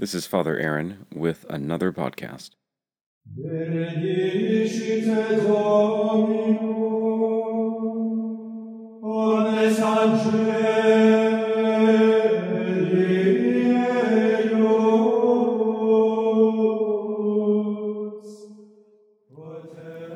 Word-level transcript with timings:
This 0.00 0.14
is 0.14 0.26
Father 0.26 0.58
Aaron 0.58 1.04
with 1.14 1.44
another 1.50 1.92
podcast. 1.92 2.52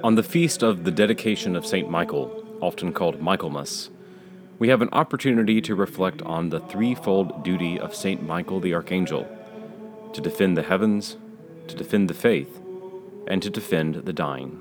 On 0.03 0.15
the 0.15 0.23
feast 0.23 0.63
of 0.63 0.85
the 0.85 0.91
dedication 0.91 1.55
of 1.55 1.67
St. 1.67 1.91
Michael, 1.91 2.43
often 2.63 2.95
called 2.95 3.21
Michaelmas, 3.21 3.91
we 4.59 4.71
have 4.71 4.81
an 4.81 4.89
opportunity 4.93 5.61
to 5.61 5.75
reflect 5.75 6.23
on 6.23 6.49
the 6.49 6.61
threefold 6.61 7.45
duty 7.45 7.79
of 7.79 7.95
St. 7.95 8.23
Michael 8.23 8.61
the 8.61 8.73
Archangel 8.73 9.29
to 10.15 10.21
defend 10.21 10.57
the 10.57 10.63
heavens, 10.63 11.17
to 11.69 11.75
defend 11.75 12.09
the 12.09 12.15
faith, 12.15 12.61
and 13.27 13.43
to 13.43 13.51
defend 13.51 13.97
the 13.97 14.13
dying. 14.13 14.61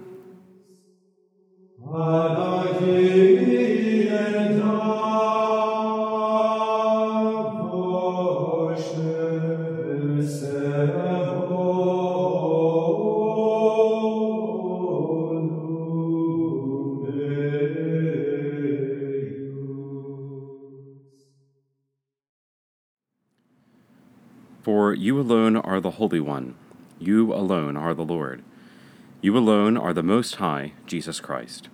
For 24.63 24.94
you 24.94 25.20
alone 25.20 25.58
are 25.58 25.81
the 25.81 25.91
Holy 25.91 26.22
One, 26.22 26.55
you 26.98 27.34
alone 27.34 27.76
are 27.76 27.94
the 27.94 28.05
Lord, 28.05 28.41
you 29.22 29.38
alone 29.38 29.75
are 29.75 29.92
the 29.92 30.02
Most 30.02 30.36
High, 30.36 30.72
Jesus 30.88 31.20
Christ. 31.20 31.67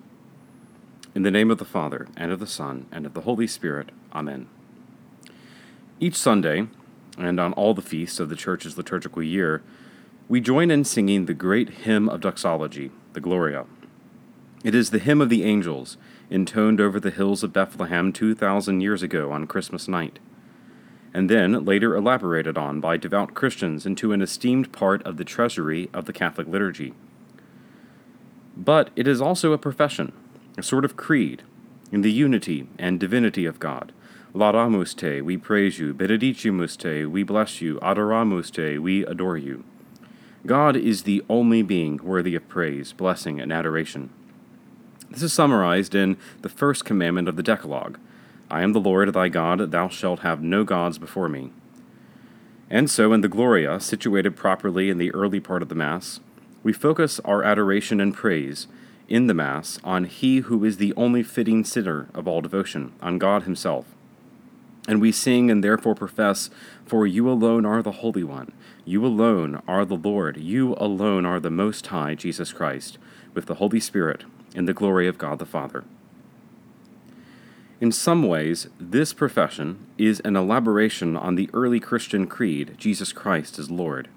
In 1.14 1.22
the 1.22 1.30
name 1.30 1.52
of 1.52 1.60
the 1.60 1.66
Father, 1.66 2.08
and 2.18 2.32
of 2.32 2.40
the 2.40 2.48
Son, 2.48 2.88
and 2.92 3.06
of 3.06 3.14
the 3.14 3.22
Holy 3.22 3.46
Spirit, 3.46 3.92
Amen. 4.12 4.48
Each 6.00 6.16
Sunday, 6.16 6.68
and 7.16 7.40
on 7.40 7.54
all 7.54 7.76
the 7.76 7.84
feasts 7.84 8.20
of 8.20 8.30
the 8.30 8.36
Church's 8.36 8.76
liturgical 8.76 9.22
year, 9.22 9.62
we 10.28 10.42
join 10.42 10.72
in 10.72 10.84
singing 10.84 11.28
the 11.28 11.36
great 11.36 11.70
hymn 11.70 12.10
of 12.10 12.22
doxology, 12.22 12.90
the 13.14 13.22
Gloria. 13.22 13.68
It 14.64 14.74
is 14.74 14.90
the 14.90 14.98
hymn 14.98 15.22
of 15.22 15.30
the 15.30 15.44
angels, 15.44 15.98
intoned 16.32 16.82
over 16.82 17.00
the 17.00 17.12
hills 17.12 17.44
of 17.44 17.54
Bethlehem 17.54 18.12
2,000 18.12 18.82
years 18.82 19.04
ago 19.04 19.32
on 19.32 19.46
Christmas 19.46 19.88
night 19.88 20.18
and 21.14 21.30
then 21.30 21.66
later 21.66 21.96
elaborated 21.96 22.58
on 22.58 22.80
by 22.80 22.98
devout 22.98 23.34
Christians 23.34 23.86
into 23.86 24.12
an 24.12 24.22
esteemed 24.22 24.72
part 24.72 25.02
of 25.04 25.18
the 25.18 25.24
treasury 25.24 25.90
of 25.94 26.06
the 26.06 26.14
Catholic 26.14 26.48
liturgy. 26.48 26.94
But 28.56 28.90
it 28.96 29.08
is 29.08 29.22
also 29.22 29.54
a 29.54 29.58
profession, 29.58 30.12
a 30.58 30.64
sort 30.64 30.86
of 30.86 30.98
creed, 30.98 31.44
in 31.92 32.02
the 32.02 32.12
unity 32.12 32.68
and 32.78 33.00
divinity 33.00 33.46
of 33.46 33.60
God. 33.60 33.92
Laudamus 34.34 34.96
te, 34.96 35.22
we 35.22 35.38
praise 35.38 35.80
you. 35.80 35.94
Benedicimus 35.94 36.78
te, 36.78 37.06
we 37.06 37.24
bless 37.24 37.62
you. 37.62 37.80
Adoramus 37.80 38.52
te, 38.52 38.78
we 38.78 39.04
adore 39.06 39.38
you. 39.38 39.64
God 40.46 40.76
is 40.76 41.04
the 41.04 41.24
only 41.28 41.64
being 41.64 41.98
worthy 41.98 42.36
of 42.36 42.48
praise, 42.48 42.94
blessing, 42.94 43.40
and 43.42 43.52
adoration. 43.52 44.12
This 45.10 45.24
is 45.24 45.34
summarized 45.34 45.96
in 45.96 46.18
the 46.42 46.50
first 46.50 46.86
commandment 46.86 47.28
of 47.28 47.36
the 47.36 47.44
Decalogue 47.44 48.00
I 48.52 48.64
am 48.64 48.74
the 48.74 48.80
Lord 48.80 49.14
thy 49.14 49.30
God, 49.30 49.72
thou 49.72 49.90
shalt 49.90 50.20
have 50.22 50.42
no 50.42 50.64
gods 50.64 50.98
before 50.98 51.30
me. 51.30 51.52
And 52.70 52.90
so, 52.90 53.14
in 53.14 53.22
the 53.22 53.28
Gloria, 53.28 53.80
situated 53.80 54.36
properly 54.36 54.90
in 54.90 54.98
the 54.98 55.12
early 55.12 55.40
part 55.40 55.62
of 55.62 55.70
the 55.70 55.76
Mass, 55.76 56.20
we 56.64 56.74
focus 56.74 57.20
our 57.26 57.44
adoration 57.44 58.00
and 58.02 58.14
praise 58.14 58.68
in 59.08 59.28
the 59.28 59.34
Mass 59.34 59.80
on 59.84 60.06
He 60.06 60.40
who 60.40 60.64
is 60.64 60.78
the 60.78 60.94
only 60.96 61.24
fitting 61.24 61.64
sitter 61.64 62.08
of 62.14 62.28
all 62.28 62.42
devotion, 62.42 62.94
on 63.02 63.18
God 63.18 63.44
Himself. 63.44 63.86
And 64.88 65.02
we 65.02 65.12
sing 65.12 65.52
and 65.52 65.64
therefore 65.64 65.96
profess, 65.96 66.50
For 66.86 67.06
you 67.06 67.30
alone 67.30 67.66
are 67.66 67.82
the 67.82 67.92
Holy 67.92 68.24
One, 68.24 68.52
you 68.86 69.06
alone 69.06 69.62
are 69.68 69.86
the 69.86 69.96
Lord, 69.96 70.38
you 70.38 70.76
alone 70.78 71.26
are 71.26 71.40
the 71.40 71.52
Most 71.52 71.88
High, 71.88 72.16
Jesus 72.16 72.52
Christ, 72.52 72.98
with 73.34 73.46
the 73.46 73.56
Holy 73.56 73.80
Spirit, 73.80 74.24
in 74.56 74.66
the 74.66 74.74
glory 74.74 75.08
of 75.08 75.18
God 75.18 75.40
the 75.40 75.46
Father. 75.46 75.84
In 77.82 77.94
some 77.94 78.24
ways, 78.24 78.68
this 78.78 79.14
profession 79.14 79.88
is 79.98 80.20
an 80.26 80.36
elaboration 80.36 81.16
on 81.16 81.36
the 81.36 81.50
early 81.54 81.80
Christian 81.80 82.28
creed, 82.28 82.76
Jesus 82.78 83.14
Christ 83.14 83.58
is 83.58 83.72
Lord. 83.72 84.10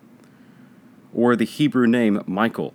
Or 1.14 1.36
the 1.36 1.44
Hebrew 1.44 1.86
name 1.86 2.22
Michael, 2.26 2.74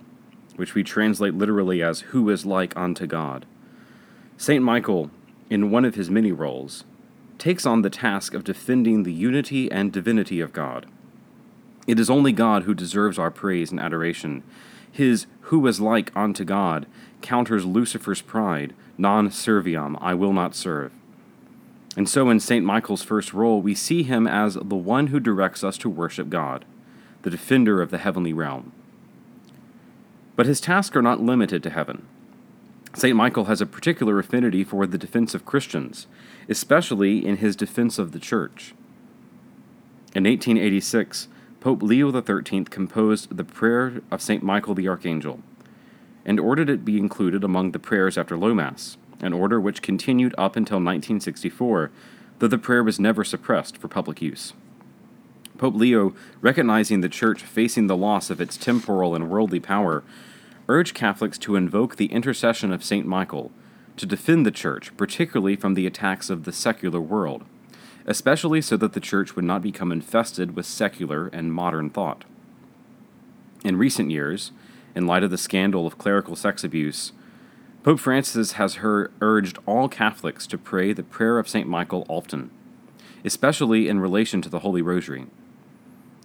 which 0.56 0.74
we 0.74 0.82
translate 0.82 1.34
literally 1.34 1.82
as 1.82 2.00
who 2.00 2.30
is 2.30 2.46
like 2.46 2.74
unto 2.74 3.06
God. 3.06 3.44
St. 4.38 4.64
Michael, 4.64 5.10
in 5.50 5.70
one 5.70 5.84
of 5.84 5.94
his 5.94 6.08
many 6.08 6.32
roles, 6.32 6.84
takes 7.36 7.66
on 7.66 7.82
the 7.82 7.90
task 7.90 8.32
of 8.32 8.42
defending 8.42 9.02
the 9.02 9.12
unity 9.12 9.70
and 9.70 9.92
divinity 9.92 10.40
of 10.40 10.54
God. 10.54 10.86
It 11.86 12.00
is 12.00 12.08
only 12.08 12.32
God 12.32 12.62
who 12.62 12.74
deserves 12.74 13.18
our 13.18 13.30
praise 13.30 13.70
and 13.70 13.78
adoration. 13.78 14.42
His 14.90 15.26
who 15.42 15.66
is 15.66 15.80
like 15.80 16.14
unto 16.14 16.44
God 16.44 16.86
counters 17.20 17.64
Lucifer's 17.64 18.20
pride, 18.20 18.74
non 18.96 19.28
serviam, 19.30 19.96
I 20.00 20.14
will 20.14 20.32
not 20.32 20.54
serve. 20.54 20.92
And 21.96 22.08
so 22.08 22.30
in 22.30 22.38
St. 22.38 22.64
Michael's 22.64 23.02
first 23.02 23.32
role, 23.32 23.60
we 23.60 23.74
see 23.74 24.02
him 24.04 24.26
as 24.26 24.54
the 24.54 24.76
one 24.76 25.08
who 25.08 25.18
directs 25.18 25.64
us 25.64 25.76
to 25.78 25.90
worship 25.90 26.28
God, 26.28 26.64
the 27.22 27.30
defender 27.30 27.82
of 27.82 27.90
the 27.90 27.98
heavenly 27.98 28.32
realm. 28.32 28.72
But 30.36 30.46
his 30.46 30.60
tasks 30.60 30.94
are 30.94 31.02
not 31.02 31.20
limited 31.20 31.62
to 31.64 31.70
heaven. 31.70 32.06
St. 32.94 33.16
Michael 33.16 33.46
has 33.46 33.60
a 33.60 33.66
particular 33.66 34.18
affinity 34.18 34.62
for 34.62 34.86
the 34.86 34.98
defense 34.98 35.34
of 35.34 35.44
Christians, 35.44 36.06
especially 36.48 37.24
in 37.26 37.38
his 37.38 37.56
defense 37.56 37.98
of 37.98 38.12
the 38.12 38.20
Church. 38.20 38.74
In 40.14 40.24
1886, 40.24 41.28
Pope 41.60 41.82
Leo 41.82 42.12
XIII 42.12 42.64
composed 42.64 43.36
the 43.36 43.42
Prayer 43.42 44.00
of 44.12 44.22
St. 44.22 44.44
Michael 44.44 44.74
the 44.74 44.86
Archangel 44.86 45.40
and 46.24 46.38
ordered 46.38 46.70
it 46.70 46.84
be 46.84 46.98
included 46.98 47.42
among 47.42 47.72
the 47.72 47.80
prayers 47.80 48.16
after 48.16 48.36
Low 48.36 48.54
Mass, 48.54 48.96
an 49.20 49.32
order 49.32 49.60
which 49.60 49.82
continued 49.82 50.34
up 50.38 50.54
until 50.54 50.76
1964, 50.76 51.90
though 52.38 52.46
the 52.46 52.58
prayer 52.58 52.84
was 52.84 53.00
never 53.00 53.24
suppressed 53.24 53.76
for 53.76 53.88
public 53.88 54.22
use. 54.22 54.52
Pope 55.56 55.74
Leo, 55.74 56.14
recognizing 56.40 57.00
the 57.00 57.08
Church 57.08 57.42
facing 57.42 57.88
the 57.88 57.96
loss 57.96 58.30
of 58.30 58.40
its 58.40 58.56
temporal 58.56 59.16
and 59.16 59.28
worldly 59.28 59.58
power, 59.58 60.04
urged 60.68 60.94
Catholics 60.94 61.38
to 61.38 61.56
invoke 61.56 61.96
the 61.96 62.12
intercession 62.12 62.72
of 62.72 62.84
St. 62.84 63.06
Michael 63.06 63.50
to 63.96 64.06
defend 64.06 64.46
the 64.46 64.52
Church, 64.52 64.96
particularly 64.96 65.56
from 65.56 65.74
the 65.74 65.86
attacks 65.86 66.30
of 66.30 66.44
the 66.44 66.52
secular 66.52 67.00
world, 67.00 67.44
especially 68.08 68.62
so 68.62 68.76
that 68.78 68.94
the 68.94 69.00
Church 69.00 69.36
would 69.36 69.44
not 69.44 69.60
become 69.60 69.92
infested 69.92 70.56
with 70.56 70.64
secular 70.64 71.28
and 71.28 71.52
modern 71.52 71.90
thought. 71.90 72.24
In 73.62 73.76
recent 73.76 74.10
years, 74.10 74.50
in 74.96 75.06
light 75.06 75.22
of 75.22 75.30
the 75.30 75.36
scandal 75.36 75.86
of 75.86 75.98
clerical 75.98 76.34
sex 76.34 76.64
abuse, 76.64 77.12
Pope 77.82 78.00
Francis 78.00 78.52
has 78.52 78.76
her 78.76 79.10
urged 79.20 79.58
all 79.66 79.88
Catholics 79.88 80.46
to 80.46 80.56
pray 80.56 80.94
the 80.94 81.02
prayer 81.02 81.38
of 81.38 81.48
St. 81.48 81.68
Michael 81.68 82.06
often, 82.08 82.50
especially 83.26 83.88
in 83.88 84.00
relation 84.00 84.40
to 84.40 84.48
the 84.48 84.60
Holy 84.60 84.80
Rosary. 84.80 85.26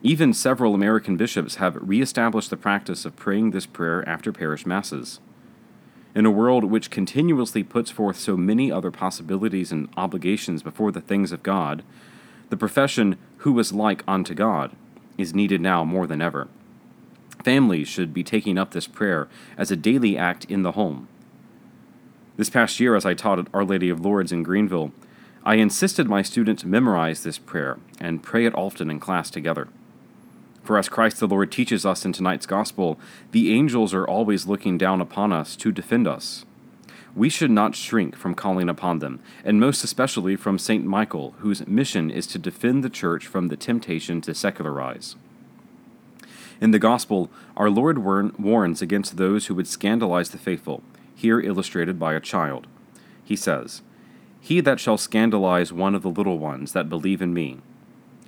Even 0.02 0.34
several 0.34 0.74
American 0.74 1.18
bishops 1.18 1.56
have 1.56 1.78
reestablished 1.82 2.50
the 2.50 2.58
practice 2.58 3.04
of 3.04 3.18
praying 3.18 3.52
this 3.52 3.66
prayer 3.66 4.08
after 4.08 4.32
parish 4.32 4.66
masses. 4.66 5.20
In 6.16 6.25
a 6.25 6.31
world 6.31 6.66
which 6.66 6.91
continuously 6.91 7.63
puts 7.63 7.90
forth 7.90 8.18
so 8.18 8.38
many 8.38 8.72
other 8.72 8.91
possibilities 8.91 9.72
and 9.72 9.90
obligations 9.97 10.62
before 10.62 10.91
the 10.91 11.01
things 11.01 11.31
of 11.31 11.41
God, 11.41 11.84
the 12.50 12.57
profession, 12.57 13.18
who 13.38 13.57
is 13.57 13.74
like 13.74 14.03
unto 14.07 14.35
God, 14.35 14.75
is 15.18 15.34
needed 15.34 15.59
now 15.59 15.84
more 15.84 16.06
than 16.06 16.21
ever. 16.21 16.48
Families 17.44 17.88
should 17.88 18.13
be 18.13 18.24
taking 18.24 18.57
up 18.57 18.71
this 18.71 18.88
prayer 18.88 19.27
as 19.57 19.71
a 19.71 19.75
daily 19.75 20.18
act 20.18 20.45
in 20.45 20.62
the 20.62 20.74
home. 20.74 21.07
This 22.38 22.50
past 22.50 22.80
year, 22.80 22.95
as 22.95 23.06
I 23.06 23.16
taught 23.16 23.39
at 23.39 23.48
Our 23.54 23.66
Lady 23.66 23.89
of 23.89 24.00
Lourdes 24.00 24.31
in 24.31 24.44
Greenville, 24.44 24.92
I 25.44 25.56
insisted 25.56 26.07
my 26.07 26.21
students 26.21 26.63
memorize 26.63 27.24
this 27.24 27.38
prayer 27.38 27.80
and 28.00 28.24
pray 28.24 28.45
it 28.45 28.56
often 28.56 28.89
in 28.89 29.00
class 29.00 29.30
together. 29.30 29.68
For 30.63 30.77
as 30.77 30.88
Christ 30.88 31.19
the 31.19 31.27
Lord 31.27 31.51
teaches 31.51 31.86
us 31.86 32.06
in 32.06 32.13
tonight's 32.13 32.45
Gospel, 32.45 32.98
the 33.31 33.54
angels 33.54 33.94
are 33.94 34.07
always 34.07 34.48
looking 34.48 34.77
down 34.77 35.01
upon 35.01 35.33
us 35.33 35.56
to 35.57 35.71
defend 35.71 36.07
us. 36.07 36.45
We 37.15 37.30
should 37.30 37.51
not 37.51 37.75
shrink 37.75 38.15
from 38.15 38.33
calling 38.33 38.69
upon 38.69 39.00
them, 39.00 39.19
and 39.44 39.60
most 39.60 39.83
especially 39.83 40.36
from 40.36 40.57
St. 40.57 40.83
Michael, 40.83 41.36
whose 41.39 41.68
mission 41.68 42.10
is 42.10 42.25
to 42.27 42.39
defend 42.39 42.83
the 42.83 42.89
Church 42.89 43.27
from 43.27 43.50
the 43.50 43.57
temptation 43.57 44.21
to 44.21 44.33
secularize. 44.33 45.15
In 46.60 46.71
the 46.71 46.80
Gospel, 46.80 47.30
our 47.57 47.69
Lord 47.69 48.00
warns 48.00 48.81
against 48.81 49.18
those 49.18 49.48
who 49.48 49.56
would 49.56 49.68
scandalize 49.68 50.30
the 50.30 50.38
faithful, 50.38 50.81
here 51.13 51.39
illustrated 51.42 52.00
by 52.00 52.13
a 52.13 52.19
child. 52.19 52.68
He 53.24 53.36
says, 53.36 53.81
He 54.39 54.62
that 54.62 54.80
shall 54.80 54.98
scandalize 54.98 55.74
one 55.74 55.94
of 55.94 56.01
the 56.04 56.09
little 56.09 56.39
ones 56.39 56.74
that 56.74 56.89
believe 56.89 57.21
in 57.21 57.33
me, 57.33 57.59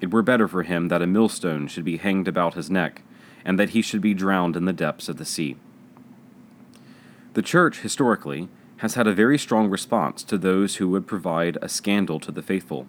It 0.01 0.11
were 0.11 0.21
better 0.21 0.47
for 0.47 0.63
him 0.63 0.89
that 0.89 1.01
a 1.01 1.07
millstone 1.07 1.67
should 1.67 1.85
be 1.85 1.97
hanged 1.97 2.27
about 2.27 2.55
his 2.55 2.69
neck, 2.69 3.01
and 3.43 3.59
that 3.59 3.69
he 3.69 3.81
should 3.81 4.01
be 4.01 4.13
drowned 4.13 4.55
in 4.55 4.65
the 4.65 4.73
depths 4.73 5.07
of 5.07 5.17
the 5.17 5.25
sea. 5.25 5.55
The 7.33 7.41
Church, 7.41 7.79
historically, 7.79 8.49
has 8.77 8.95
had 8.95 9.07
a 9.07 9.13
very 9.13 9.37
strong 9.37 9.69
response 9.69 10.23
to 10.23 10.37
those 10.37 10.77
who 10.77 10.89
would 10.89 11.07
provide 11.07 11.57
a 11.61 11.69
scandal 11.69 12.19
to 12.21 12.31
the 12.31 12.41
faithful. 12.41 12.87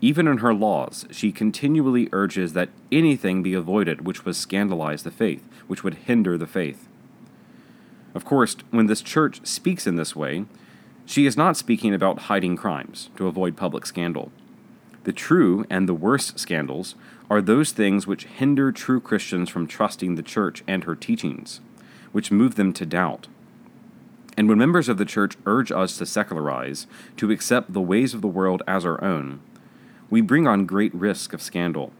Even 0.00 0.26
in 0.28 0.38
her 0.38 0.54
laws, 0.54 1.06
she 1.10 1.32
continually 1.32 2.08
urges 2.12 2.52
that 2.52 2.68
anything 2.92 3.42
be 3.42 3.54
avoided 3.54 4.06
which 4.06 4.24
would 4.24 4.36
scandalize 4.36 5.02
the 5.02 5.10
faith, 5.10 5.48
which 5.66 5.82
would 5.82 5.94
hinder 5.94 6.36
the 6.36 6.46
faith. 6.46 6.88
Of 8.14 8.24
course, 8.24 8.56
when 8.70 8.86
this 8.86 9.02
church 9.02 9.46
speaks 9.46 9.86
in 9.86 9.96
this 9.96 10.14
way, 10.14 10.44
she 11.04 11.26
is 11.26 11.36
not 11.36 11.56
speaking 11.56 11.94
about 11.94 12.20
hiding 12.20 12.56
crimes 12.56 13.10
to 13.16 13.26
avoid 13.26 13.56
public 13.56 13.86
scandal. 13.86 14.32
The 15.06 15.12
true 15.12 15.64
and 15.70 15.88
the 15.88 15.94
worst 15.94 16.36
scandals 16.36 16.96
are 17.30 17.40
those 17.40 17.70
things 17.70 18.08
which 18.08 18.24
hinder 18.24 18.72
true 18.72 19.00
Christians 19.00 19.48
from 19.48 19.68
trusting 19.68 20.16
the 20.16 20.22
church 20.22 20.64
and 20.66 20.82
her 20.82 20.96
teachings, 20.96 21.60
which 22.10 22.32
move 22.32 22.56
them 22.56 22.72
to 22.72 22.84
doubt, 22.84 23.28
and 24.36 24.48
when 24.48 24.58
members 24.58 24.88
of 24.88 24.98
the 24.98 25.04
church 25.04 25.36
urge 25.46 25.70
us 25.70 25.96
to 25.98 26.06
secularize, 26.06 26.88
to 27.18 27.30
accept 27.30 27.72
the 27.72 27.80
ways 27.80 28.14
of 28.14 28.20
the 28.20 28.26
world 28.26 28.64
as 28.66 28.84
our 28.84 29.02
own, 29.02 29.38
we 30.10 30.20
bring 30.20 30.48
on 30.48 30.66
great 30.66 30.92
risk 30.92 31.32
of 31.32 31.40
scandal. 31.40 31.92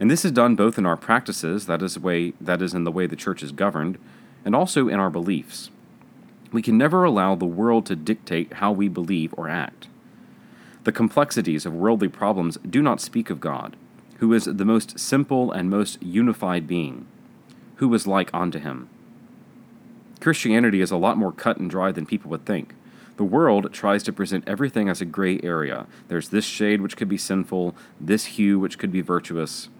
And 0.00 0.10
this 0.10 0.24
is 0.24 0.32
done 0.32 0.56
both 0.56 0.76
in 0.76 0.84
our 0.84 0.96
practices, 0.96 1.66
that 1.66 1.80
is, 1.80 1.96
way, 1.96 2.32
that 2.40 2.60
is 2.60 2.74
in 2.74 2.82
the 2.82 2.90
way 2.90 3.06
the 3.06 3.14
church 3.14 3.40
is 3.40 3.52
governed, 3.52 3.98
and 4.44 4.56
also 4.56 4.88
in 4.88 4.98
our 4.98 5.10
beliefs. 5.10 5.70
We 6.50 6.60
can 6.60 6.76
never 6.76 7.04
allow 7.04 7.36
the 7.36 7.46
world 7.46 7.86
to 7.86 7.94
dictate 7.94 8.54
how 8.54 8.72
we 8.72 8.88
believe 8.88 9.32
or 9.36 9.48
act. 9.48 9.86
The 10.84 10.92
complexities 10.92 11.64
of 11.64 11.72
worldly 11.72 12.08
problems 12.08 12.58
do 12.58 12.82
not 12.82 13.00
speak 13.00 13.30
of 13.30 13.40
God, 13.40 13.76
who 14.18 14.34
is 14.34 14.44
the 14.44 14.66
most 14.66 14.98
simple 14.98 15.50
and 15.50 15.70
most 15.70 16.02
unified 16.02 16.66
being, 16.66 17.06
who 17.76 17.92
is 17.94 18.06
like 18.06 18.28
unto 18.34 18.58
him. 18.58 18.90
Christianity 20.20 20.82
is 20.82 20.90
a 20.90 20.98
lot 20.98 21.16
more 21.16 21.32
cut 21.32 21.56
and 21.56 21.70
dry 21.70 21.90
than 21.90 22.04
people 22.04 22.30
would 22.30 22.44
think. 22.44 22.74
The 23.16 23.24
world 23.24 23.72
tries 23.72 24.02
to 24.02 24.12
present 24.12 24.46
everything 24.46 24.88
as 24.90 25.00
a 25.00 25.06
gray 25.06 25.40
area. 25.42 25.86
There's 26.08 26.28
this 26.28 26.44
shade 26.44 26.82
which 26.82 26.96
could 26.96 27.08
be 27.08 27.16
sinful, 27.16 27.74
this 27.98 28.26
hue 28.26 28.58
which 28.58 28.78
could 28.78 28.92
be 28.92 29.00
virtuous. 29.00 29.70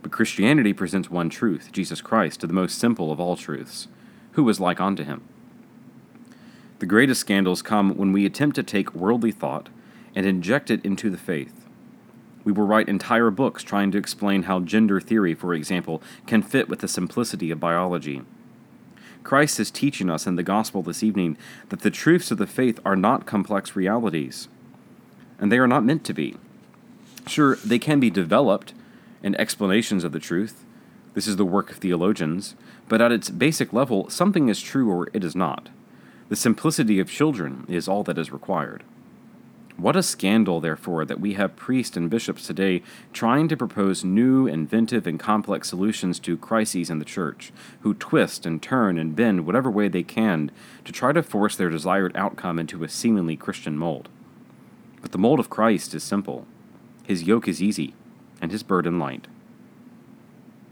But 0.00 0.12
Christianity 0.12 0.72
presents 0.72 1.10
one 1.10 1.28
truth, 1.28 1.70
Jesus 1.72 2.00
Christ, 2.00 2.40
to 2.40 2.46
the 2.46 2.52
most 2.52 2.78
simple 2.78 3.10
of 3.10 3.18
all 3.18 3.34
truths. 3.34 3.88
Who 4.32 4.48
is 4.48 4.60
like 4.60 4.80
unto 4.80 5.02
him? 5.04 5.22
The 6.78 6.86
greatest 6.86 7.20
scandals 7.20 7.62
come 7.62 7.96
when 7.96 8.12
we 8.12 8.26
attempt 8.26 8.56
to 8.56 8.62
take 8.62 8.94
worldly 8.94 9.32
thought 9.32 9.68
and 10.14 10.26
inject 10.26 10.70
it 10.70 10.84
into 10.84 11.10
the 11.10 11.16
faith. 11.16 11.66
We 12.44 12.52
will 12.52 12.66
write 12.66 12.88
entire 12.88 13.30
books 13.30 13.62
trying 13.62 13.92
to 13.92 13.98
explain 13.98 14.44
how 14.44 14.60
gender 14.60 15.00
theory, 15.00 15.34
for 15.34 15.54
example, 15.54 16.02
can 16.26 16.42
fit 16.42 16.68
with 16.68 16.80
the 16.80 16.88
simplicity 16.88 17.50
of 17.50 17.60
biology. 17.60 18.22
Christ 19.22 19.60
is 19.60 19.70
teaching 19.70 20.10
us 20.10 20.26
in 20.26 20.34
the 20.34 20.42
gospel 20.42 20.82
this 20.82 21.02
evening 21.02 21.36
that 21.68 21.80
the 21.80 21.90
truths 21.90 22.30
of 22.30 22.38
the 22.38 22.46
faith 22.46 22.80
are 22.84 22.96
not 22.96 23.26
complex 23.26 23.76
realities, 23.76 24.48
and 25.38 25.50
they 25.50 25.58
are 25.58 25.68
not 25.68 25.84
meant 25.84 26.04
to 26.04 26.14
be. 26.14 26.36
Sure, 27.26 27.56
they 27.56 27.78
can 27.78 28.00
be 28.00 28.10
developed 28.10 28.74
in 29.22 29.36
explanations 29.36 30.02
of 30.02 30.10
the 30.10 30.18
truth. 30.18 30.64
This 31.14 31.28
is 31.28 31.36
the 31.36 31.44
work 31.44 31.70
of 31.70 31.76
theologians, 31.76 32.56
but 32.88 33.00
at 33.00 33.12
its 33.12 33.30
basic 33.30 33.72
level, 33.72 34.10
something 34.10 34.48
is 34.48 34.60
true 34.60 34.90
or 34.90 35.08
it 35.12 35.22
is 35.22 35.36
not. 35.36 35.68
The 36.28 36.36
simplicity 36.36 36.98
of 36.98 37.10
children 37.10 37.64
is 37.68 37.86
all 37.86 38.02
that 38.04 38.18
is 38.18 38.32
required. 38.32 38.82
What 39.76 39.96
a 39.96 40.02
scandal, 40.02 40.60
therefore, 40.60 41.04
that 41.06 41.20
we 41.20 41.34
have 41.34 41.56
priests 41.56 41.96
and 41.96 42.10
bishops 42.10 42.46
today 42.46 42.82
trying 43.12 43.48
to 43.48 43.56
propose 43.56 44.04
new, 44.04 44.46
inventive, 44.46 45.06
and 45.06 45.18
complex 45.18 45.70
solutions 45.70 46.18
to 46.20 46.36
crises 46.36 46.90
in 46.90 46.98
the 46.98 47.04
church, 47.04 47.52
who 47.80 47.94
twist 47.94 48.44
and 48.44 48.62
turn 48.62 48.98
and 48.98 49.16
bend 49.16 49.46
whatever 49.46 49.70
way 49.70 49.88
they 49.88 50.02
can 50.02 50.50
to 50.84 50.92
try 50.92 51.12
to 51.12 51.22
force 51.22 51.56
their 51.56 51.70
desired 51.70 52.14
outcome 52.16 52.58
into 52.58 52.84
a 52.84 52.88
seemingly 52.88 53.36
Christian 53.36 53.78
mold. 53.78 54.10
But 55.00 55.12
the 55.12 55.18
mold 55.18 55.40
of 55.40 55.50
Christ 55.50 55.94
is 55.94 56.04
simple, 56.04 56.46
his 57.02 57.22
yoke 57.22 57.48
is 57.48 57.62
easy, 57.62 57.94
and 58.40 58.52
his 58.52 58.62
burden 58.62 58.98
light. 58.98 59.26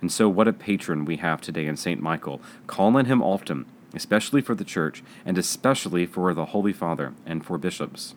And 0.00 0.12
so, 0.12 0.29
what 0.29 0.49
a 0.49 0.53
patron 0.53 1.05
we 1.05 1.17
have 1.17 1.41
today 1.41 1.67
in 1.67 1.76
St. 1.76 2.00
Michael. 2.00 2.41
Call 2.67 2.96
on 2.96 3.06
him 3.06 3.23
often, 3.23 3.67
especially 3.94 4.41
for 4.41 4.55
the 4.55 4.64
church, 4.64 5.03
and 5.25 5.37
especially 5.37 6.06
for 6.06 6.32
the 6.32 6.46
Holy 6.46 6.73
Father 6.73 7.12
and 7.26 7.44
for 7.44 7.58
bishops. 7.58 8.14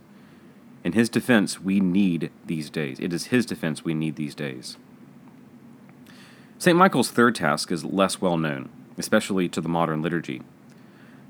In 0.84 0.94
his 0.94 1.10
defense, 1.10 1.62
we 1.62 1.80
need 1.80 2.30
these 2.46 2.70
days. 2.70 3.00
It 3.00 3.14
is 3.14 3.28
his 3.28 3.46
defense 3.46 3.86
we 3.86 3.94
need 3.94 4.16
these 4.16 4.36
days. 4.36 4.78
St. 6.60 6.78
Michael's 6.78 7.10
third 7.10 7.36
task 7.36 7.72
is 7.72 7.86
less 7.86 8.22
well 8.22 8.38
known, 8.38 8.70
especially 8.98 9.48
to 9.50 9.62
the 9.62 9.70
modern 9.70 10.02
liturgy. 10.02 10.42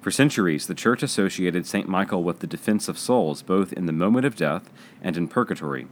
For 0.01 0.11
centuries, 0.11 0.67
the 0.67 0.75
Church 0.75 1.01
associated 1.01 1.65
St. 1.65 1.87
Michael 1.87 2.23
with 2.23 2.39
the 2.39 2.47
defense 2.47 2.87
of 2.87 2.99
souls, 2.99 3.41
both 3.41 3.71
in 3.73 3.85
the 3.85 3.93
moment 3.93 4.25
of 4.25 4.35
death 4.35 4.69
and 5.01 5.15
in 5.15 5.27
purgatory. 5.27 5.87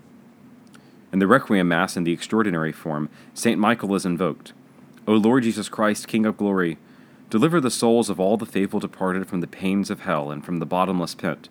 In 1.13 1.19
the 1.19 1.27
Requiem 1.27 1.67
Mass 1.67 1.95
in 1.95 2.03
the 2.03 2.11
extraordinary 2.11 2.71
form, 2.71 3.09
St. 3.33 3.59
Michael 3.59 3.95
is 3.95 4.05
invoked 4.05 4.53
O 5.07 5.13
Lord 5.13 5.43
Jesus 5.43 5.69
Christ, 5.69 6.07
King 6.07 6.25
of 6.25 6.37
glory, 6.37 6.77
deliver 7.29 7.59
the 7.59 7.71
souls 7.71 8.09
of 8.09 8.19
all 8.19 8.37
the 8.37 8.45
faithful 8.45 8.79
departed 8.79 9.27
from 9.27 9.41
the 9.41 9.47
pains 9.47 9.89
of 9.89 10.01
hell 10.01 10.31
and 10.31 10.45
from 10.45 10.59
the 10.59 10.65
bottomless 10.65 11.15
pit 11.15 11.49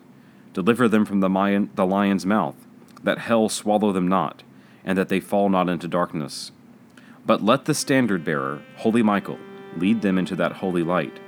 Deliver 0.53 0.87
them 0.87 1.05
from 1.05 1.21
the, 1.21 1.69
the 1.75 1.85
lion's 1.85 2.25
mouth, 2.25 2.55
that 3.03 3.19
hell 3.19 3.49
swallow 3.49 3.91
them 3.91 4.07
not, 4.07 4.43
and 4.83 4.97
that 4.97 5.09
they 5.09 5.19
fall 5.19 5.49
not 5.49 5.69
into 5.69 5.87
darkness. 5.87 6.51
But 7.25 7.43
let 7.43 7.65
the 7.65 7.73
standard 7.73 8.25
bearer, 8.25 8.61
holy 8.77 9.03
Michael, 9.03 9.39
lead 9.77 10.01
them 10.01 10.17
into 10.17 10.35
that 10.35 10.53
holy 10.53 10.83
light, 10.83 11.19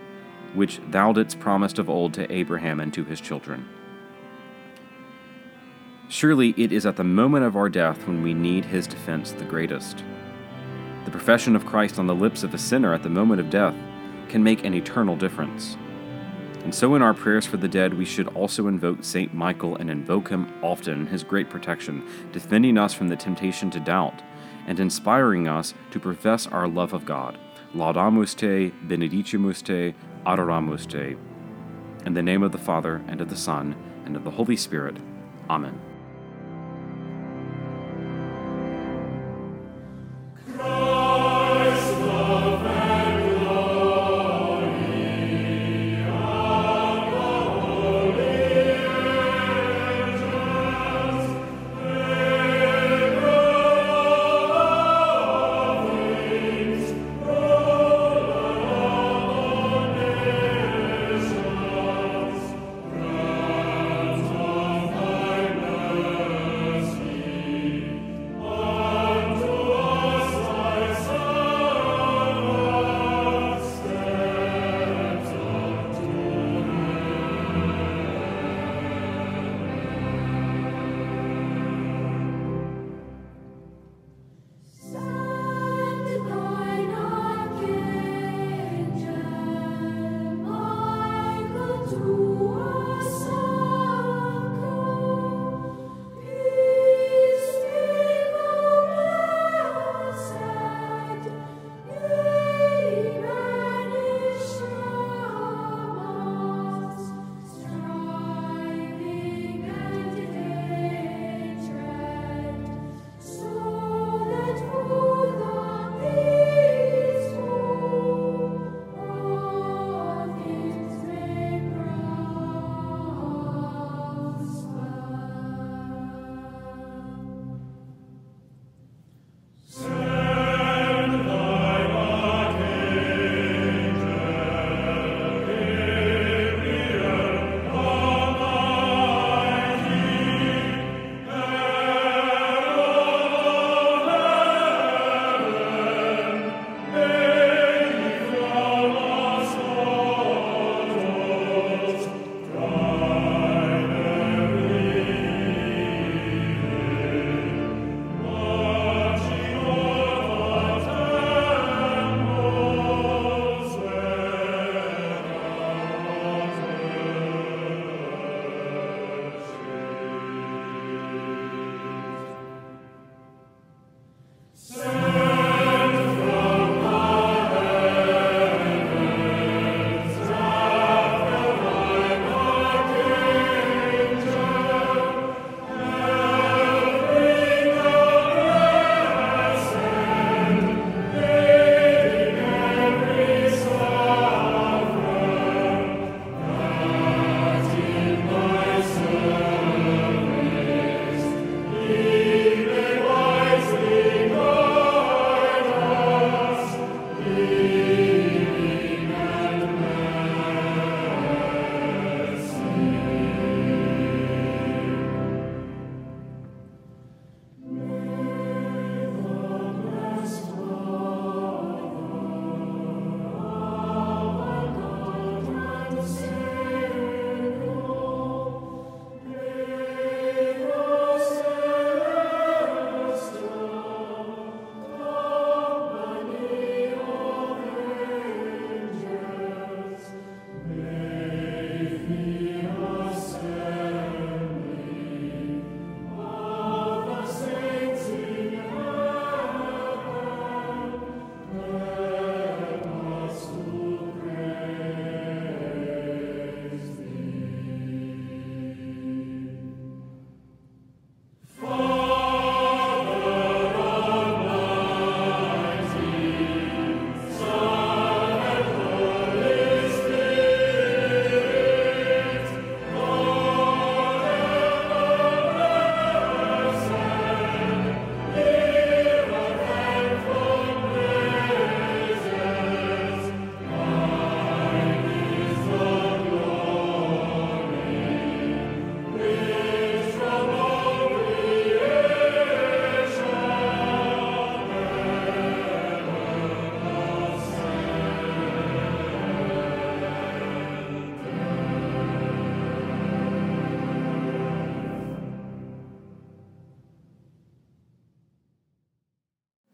which 0.53 0.79
thou 0.89 1.13
didst 1.13 1.39
promise 1.39 1.77
of 1.77 1.89
old 1.89 2.13
to 2.15 2.31
Abraham 2.31 2.79
and 2.79 2.93
to 2.93 3.03
his 3.03 3.21
children. 3.21 3.67
Surely 6.09 6.53
it 6.57 6.71
is 6.71 6.85
at 6.85 6.97
the 6.97 7.03
moment 7.03 7.45
of 7.45 7.55
our 7.55 7.69
death 7.69 8.05
when 8.05 8.21
we 8.21 8.33
need 8.33 8.65
his 8.65 8.85
defense 8.85 9.31
the 9.31 9.45
greatest. 9.45 10.03
The 11.05 11.11
profession 11.11 11.55
of 11.55 11.65
Christ 11.65 11.97
on 11.97 12.07
the 12.07 12.15
lips 12.15 12.43
of 12.43 12.53
a 12.53 12.57
sinner 12.57 12.93
at 12.93 13.03
the 13.03 13.09
moment 13.09 13.41
of 13.41 13.49
death 13.49 13.75
can 14.29 14.43
make 14.43 14.63
an 14.63 14.73
eternal 14.73 15.15
difference. 15.15 15.77
And 16.63 16.73
so, 16.73 16.95
in 16.95 17.01
our 17.01 17.13
prayers 17.13 17.45
for 17.45 17.57
the 17.57 17.67
dead, 17.67 17.93
we 17.93 18.05
should 18.05 18.29
also 18.29 18.67
invoke 18.67 19.03
Saint 19.03 19.33
Michael 19.33 19.75
and 19.75 19.89
invoke 19.89 20.29
him 20.29 20.51
often 20.61 21.07
his 21.07 21.23
great 21.23 21.49
protection, 21.49 22.07
defending 22.31 22.77
us 22.77 22.93
from 22.93 23.09
the 23.09 23.17
temptation 23.17 23.69
to 23.71 23.81
doubt, 23.81 24.21
and 24.65 24.79
inspiring 24.79 25.47
us 25.47 25.73
to 25.91 25.99
profess 25.99 26.47
our 26.47 26.67
love 26.67 26.93
of 26.93 27.05
God. 27.05 27.37
Laudamus 27.75 28.33
te, 28.33 28.71
benedicimus 28.87 29.61
te, 29.61 29.93
adoramus 30.25 30.87
te. 30.87 31.17
In 32.05 32.13
the 32.13 32.23
name 32.23 32.43
of 32.43 32.53
the 32.53 32.57
Father, 32.57 33.01
and 33.07 33.19
of 33.19 33.29
the 33.29 33.35
Son, 33.35 33.75
and 34.05 34.15
of 34.15 34.23
the 34.23 34.31
Holy 34.31 34.55
Spirit. 34.55 34.97
Amen. 35.49 35.92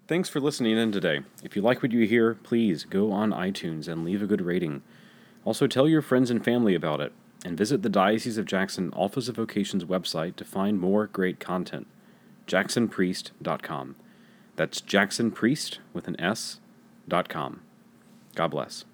Thanks 0.09 0.27
for 0.27 0.39
listening 0.39 0.75
in 0.75 0.91
today. 0.91 1.19
If 1.43 1.55
you 1.55 1.61
like 1.61 1.83
what 1.83 1.91
you 1.91 2.07
hear, 2.07 2.33
please 2.33 2.83
go 2.83 3.11
on 3.11 3.29
iTunes 3.29 3.87
and 3.87 4.03
leave 4.03 4.23
a 4.23 4.25
good 4.25 4.41
rating. 4.41 4.81
Also, 5.45 5.67
tell 5.67 5.87
your 5.87 6.01
friends 6.01 6.31
and 6.31 6.43
family 6.43 6.73
about 6.73 6.99
it, 6.99 7.13
and 7.45 7.55
visit 7.55 7.83
the 7.83 7.89
Diocese 7.89 8.39
of 8.39 8.47
Jackson 8.47 8.91
Office 8.93 9.27
of 9.27 9.35
Vocations 9.35 9.85
website 9.85 10.35
to 10.37 10.43
find 10.43 10.79
more 10.79 11.05
great 11.05 11.39
content. 11.39 11.85
JacksonPriest.com. 12.47 13.97
That's 14.55 14.81
JacksonPriest 14.81 15.77
with 15.93 16.07
an 16.07 16.19
S. 16.19 16.59
dot 17.07 17.29
com. 17.29 17.61
God 18.33 18.47
bless. 18.47 18.85